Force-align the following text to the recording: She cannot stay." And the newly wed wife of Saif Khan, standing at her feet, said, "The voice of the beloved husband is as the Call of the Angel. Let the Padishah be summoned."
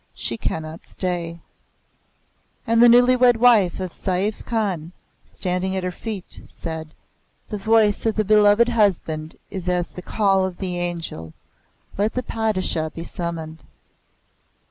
She 0.15 0.35
cannot 0.35 0.87
stay." 0.87 1.41
And 2.65 2.81
the 2.81 2.89
newly 2.89 3.15
wed 3.15 3.37
wife 3.37 3.79
of 3.79 3.91
Saif 3.91 4.43
Khan, 4.43 4.93
standing 5.27 5.75
at 5.75 5.83
her 5.83 5.91
feet, 5.91 6.41
said, 6.47 6.95
"The 7.49 7.59
voice 7.59 8.03
of 8.07 8.15
the 8.15 8.23
beloved 8.25 8.69
husband 8.69 9.35
is 9.51 9.69
as 9.69 9.91
the 9.91 10.01
Call 10.01 10.43
of 10.43 10.57
the 10.57 10.79
Angel. 10.79 11.33
Let 11.99 12.13
the 12.13 12.23
Padishah 12.23 12.89
be 12.95 13.03
summoned." 13.03 13.63